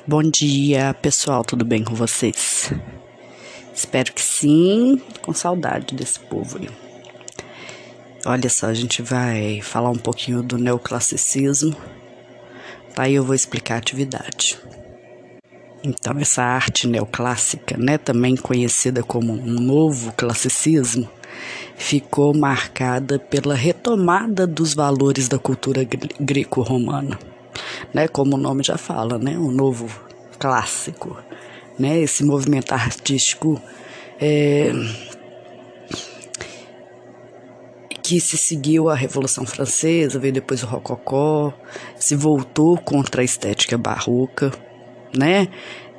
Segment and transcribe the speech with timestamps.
[0.00, 2.72] Bom dia, pessoal, tudo bem com vocês?
[3.74, 6.68] Espero que sim, com saudade desse povo aí.
[8.24, 11.76] Olha só, a gente vai falar um pouquinho do neoclassicismo,
[12.94, 13.06] tá?
[13.06, 14.58] E eu vou explicar a atividade.
[15.84, 21.08] Então, essa arte neoclássica, né, também conhecida como um novo classicismo,
[21.76, 25.86] ficou marcada pela retomada dos valores da cultura
[26.18, 27.31] greco-romana
[27.92, 28.08] né?
[28.08, 29.38] Como o nome já fala, né?
[29.38, 29.88] Um novo
[30.38, 31.16] clássico,
[31.78, 32.00] né?
[32.00, 33.60] Esse movimento artístico
[34.20, 34.72] é,
[38.02, 41.52] que se seguiu a Revolução Francesa, veio depois o Rococó,
[41.96, 44.52] se voltou contra a estética barroca,
[45.16, 45.48] né?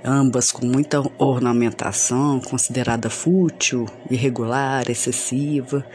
[0.06, 5.86] Ambas com muita ornamentação, considerada fútil, irregular, excessiva,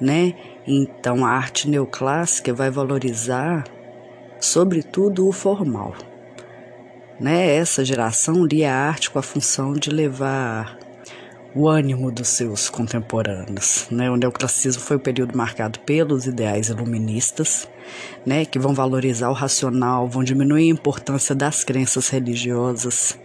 [0.00, 0.34] né?
[0.66, 3.64] Então a arte neoclássica vai valorizar
[4.42, 5.94] sobretudo o formal.
[7.18, 7.54] Né?
[7.54, 10.76] Essa geração lia a arte com a função de levar
[11.54, 13.86] o ânimo dos seus contemporâneos.
[13.90, 14.10] Né?
[14.10, 17.68] O neoclassicismo foi um período marcado pelos ideais iluministas,
[18.26, 18.44] né?
[18.44, 23.16] que vão valorizar o racional, vão diminuir a importância das crenças religiosas.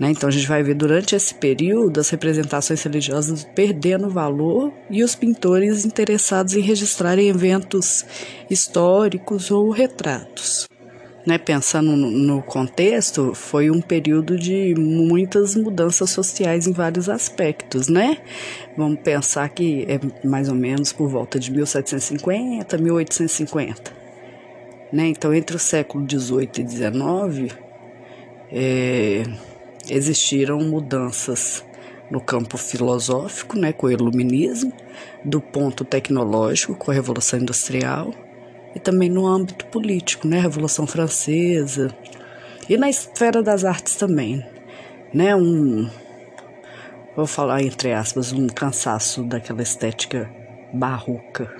[0.00, 0.12] Né?
[0.12, 5.14] Então a gente vai ver durante esse período as representações religiosas perdendo valor e os
[5.14, 8.06] pintores interessados em registrarem eventos
[8.48, 10.66] históricos ou retratos.
[11.26, 18.16] Né, pensando no contexto, foi um período de muitas mudanças sociais em vários aspectos, né?
[18.74, 23.92] Vamos pensar que é mais ou menos por volta de 1750, 1850.
[24.90, 25.08] Né?
[25.08, 27.54] Então, entre o século XVIII e XIX,
[28.50, 29.22] é,
[29.90, 31.64] existiram mudanças
[32.10, 34.72] no campo filosófico, né, com o iluminismo,
[35.24, 38.12] do ponto tecnológico, com a Revolução Industrial,
[38.74, 41.94] e também no âmbito político, né, Revolução Francesa,
[42.68, 44.44] e na esfera das artes também,
[45.14, 45.88] né, um,
[47.16, 50.30] vou falar entre aspas, um cansaço daquela estética
[50.72, 51.54] barroca,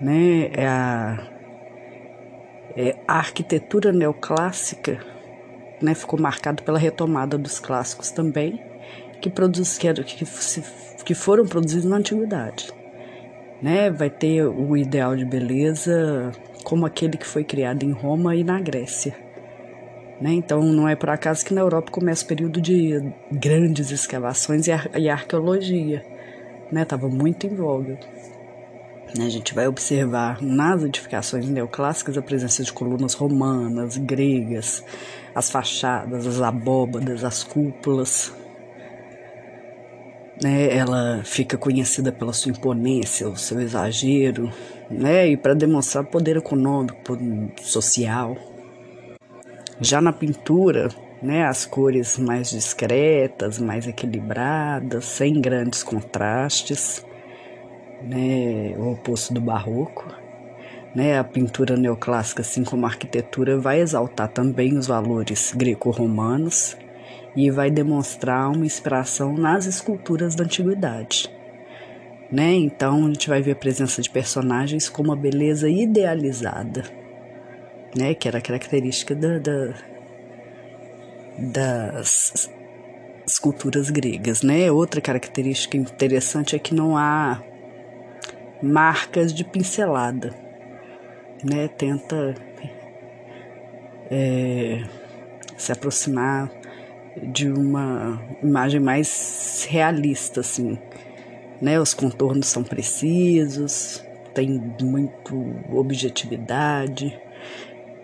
[0.00, 1.28] né, é a,
[2.76, 5.11] é a arquitetura neoclássica
[5.82, 8.60] né, ficou marcado pela retomada dos clássicos também,
[9.20, 10.24] que, produz, que, que,
[11.04, 12.72] que foram produzidos na antiguidade.
[13.60, 13.90] Né?
[13.90, 16.32] Vai ter o ideal de beleza
[16.64, 19.14] como aquele que foi criado em Roma e na Grécia.
[20.20, 20.32] Né?
[20.32, 24.72] Então não é por acaso que na Europa começa o período de grandes escavações e,
[24.98, 26.04] e arqueologia.
[26.72, 27.14] Estava né?
[27.14, 27.98] muito em voga.
[29.20, 34.82] A gente vai observar nas edificações neoclássicas a presença de colunas romanas, gregas,
[35.34, 38.32] as fachadas, as abóbadas, as cúpulas.
[40.42, 44.50] Né, ela fica conhecida pela sua imponência, o seu exagero,
[44.90, 46.96] né, e para demonstrar poder econômico,
[47.60, 48.36] social.
[49.78, 50.88] Já na pintura,
[51.22, 57.04] né, as cores mais discretas, mais equilibradas, sem grandes contrastes
[58.06, 60.06] né, o oposto do barroco.
[60.94, 66.76] Né, a pintura neoclássica, assim como a arquitetura, vai exaltar também os valores greco-romanos
[67.34, 71.30] e vai demonstrar uma inspiração nas esculturas da antiguidade.
[72.30, 72.54] Né?
[72.54, 76.84] Então a gente vai ver a presença de personagens com uma beleza idealizada,
[77.96, 78.14] né?
[78.14, 79.74] que era característica da, da,
[81.38, 82.50] das
[83.26, 84.42] esculturas gregas.
[84.42, 84.70] Né?
[84.70, 87.42] Outra característica interessante é que não há
[88.62, 90.34] marcas de pincelada,
[91.42, 91.68] né?
[91.68, 92.34] Tenta
[94.10, 94.84] é,
[95.56, 96.50] se aproximar
[97.22, 100.78] de uma imagem mais realista, assim,
[101.60, 101.80] né?
[101.80, 107.18] Os contornos são precisos, tem muito objetividade,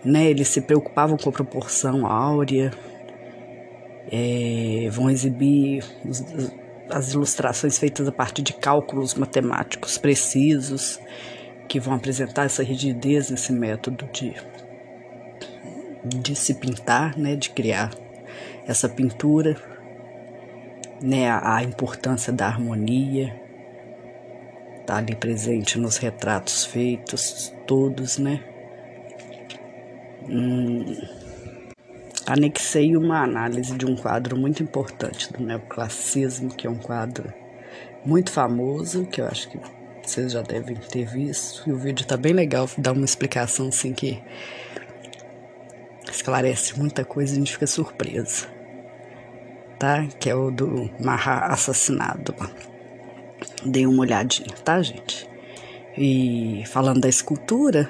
[0.04, 0.28] né?
[0.28, 2.70] Eles se preocupavam com a proporção áurea,
[4.10, 6.24] é, vão exibir os,
[6.90, 11.00] as ilustrações feitas a partir de cálculos matemáticos precisos
[11.68, 14.34] que vão apresentar essa rigidez nesse método de,
[16.04, 17.90] de se pintar, né, de criar
[18.66, 19.56] essa pintura,
[21.02, 23.38] né, a, a importância da harmonia
[24.80, 28.42] está ali presente nos retratos feitos todos, né.
[30.26, 30.84] Hum,
[32.28, 37.32] anexei uma análise de um quadro muito importante do neoclassicismo, que é um quadro
[38.04, 39.58] muito famoso, que eu acho que
[40.02, 41.68] vocês já devem ter visto.
[41.68, 44.22] E o vídeo tá bem legal, dá uma explicação assim que
[46.10, 48.46] esclarece muita coisa e a gente fica surpresa.
[49.78, 50.06] Tá?
[50.20, 52.34] Que é o do Marra assassinado.
[53.64, 55.28] Dei uma olhadinha, tá, gente?
[55.96, 57.88] E falando da escultura,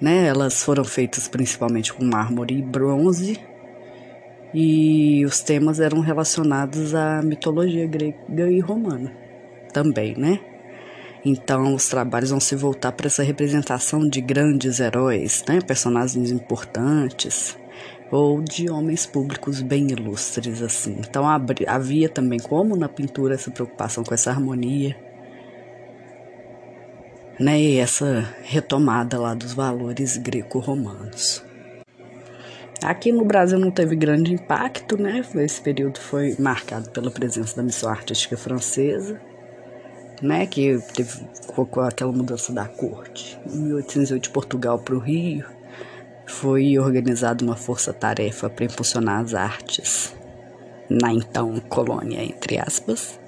[0.00, 0.26] né?
[0.26, 3.38] Elas foram feitas principalmente com mármore e bronze,
[4.54, 9.12] E os temas eram relacionados à mitologia grega e romana
[9.72, 10.40] também, né?
[11.24, 15.60] Então, os trabalhos vão se voltar para essa representação de grandes heróis, né?
[15.60, 17.58] personagens importantes,
[18.10, 20.96] ou de homens públicos bem ilustres, assim.
[21.00, 21.24] Então,
[21.66, 24.96] havia também, como na pintura, essa preocupação com essa harmonia,
[27.38, 27.60] né?
[27.60, 31.44] E essa retomada lá dos valores greco-romanos.
[32.82, 35.24] Aqui no Brasil não teve grande impacto, né?
[35.36, 39.20] Esse período foi marcado pela presença da missão artística francesa
[40.22, 43.38] né, que teve com aquela mudança da corte.
[43.46, 45.44] Em 1808 de Portugal para o Rio,
[46.26, 50.14] foi organizada uma força-tarefa para impulsionar as artes
[50.88, 53.18] na então colônia, entre aspas.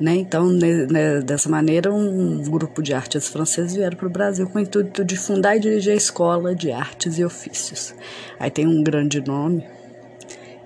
[0.00, 0.16] Né?
[0.16, 4.60] Então, né, dessa maneira, um grupo de artes franceses vieram para o Brasil com o
[4.60, 7.94] intuito de fundar e dirigir a Escola de Artes e Ofícios.
[8.38, 9.64] Aí tem um grande nome.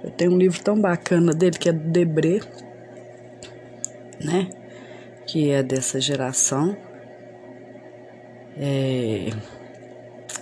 [0.02, 2.40] Eu tenho um livro tão bacana dele que é Debré,
[4.24, 4.48] né?
[5.26, 6.74] que é dessa geração,
[8.56, 9.30] é,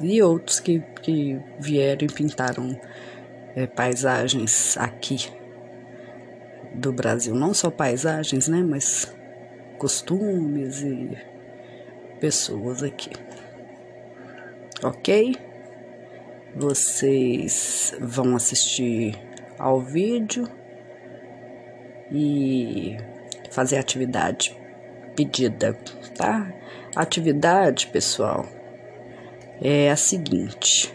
[0.00, 2.80] e outros que, que vieram e pintaram
[3.56, 5.28] é, paisagens aqui
[6.76, 7.34] do Brasil.
[7.34, 9.12] Não só paisagens, né, mas
[9.78, 11.16] costumes e
[12.20, 13.10] pessoas aqui.
[14.82, 15.36] Ok?
[16.54, 19.18] Vocês vão assistir
[19.58, 20.48] ao vídeo
[22.10, 22.96] e
[23.50, 24.56] fazer atividade
[25.14, 25.72] pedida,
[26.16, 26.52] tá?
[26.94, 28.46] A atividade, pessoal,
[29.60, 30.94] é a seguinte.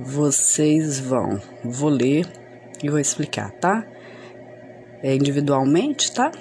[0.00, 2.26] Vocês vão, vou ler
[2.82, 3.86] e vou explicar, tá?
[5.02, 6.32] É individualmente, tá?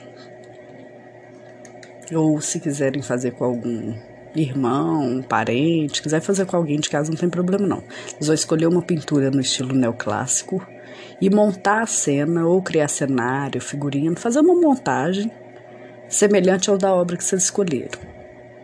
[2.14, 3.94] Ou se quiserem fazer com algum
[4.36, 7.84] irmão, parente, quiser fazer com alguém de casa, não tem problema não.
[8.06, 10.66] Vocês vão escolher uma pintura no estilo neoclássico
[11.20, 15.32] e montar a cena ou criar cenário, figurino, fazer uma montagem
[16.08, 18.00] semelhante ao da obra que vocês escolheram.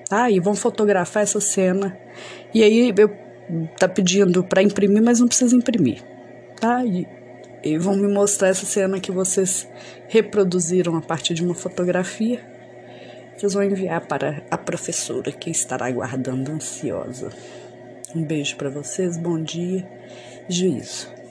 [0.08, 0.30] Tá?
[0.30, 1.98] E vão fotografar essa cena.
[2.54, 3.12] E aí eu
[3.78, 6.02] tá pedindo para imprimir, mas não precisa imprimir.
[6.60, 6.86] Tá?
[6.86, 7.08] E,
[7.64, 9.68] e vão me mostrar essa cena que vocês
[10.08, 12.44] reproduziram a partir de uma fotografia.
[13.38, 17.30] Vocês vão enviar para a professora que estará aguardando ansiosa.
[18.14, 19.88] Um beijo para vocês, bom dia,
[20.50, 21.23] juízo.